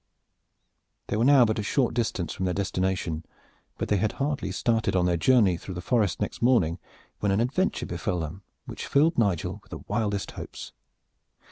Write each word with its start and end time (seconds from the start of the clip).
They 1.09 1.15
were 1.15 1.23
now 1.23 1.45
but 1.45 1.59
a 1.59 1.61
short 1.61 1.93
distance 1.93 2.33
from 2.33 2.45
their 2.45 2.55
destination; 2.55 3.23
but 3.77 3.87
they 3.87 3.97
had 3.97 4.13
hardly 4.13 4.51
started 4.51 4.95
on 4.95 5.05
their 5.05 5.15
journey 5.15 5.57
through 5.57 5.75
the 5.75 5.79
forest 5.79 6.19
next 6.19 6.41
morning, 6.41 6.79
when 7.19 7.31
an 7.31 7.39
adventure 7.39 7.85
befell 7.85 8.19
them 8.21 8.41
which 8.65 8.87
filled 8.87 9.19
Nigel 9.19 9.59
with 9.61 9.69
the 9.69 9.83
wildest 9.87 10.31
hopes. 10.31 10.73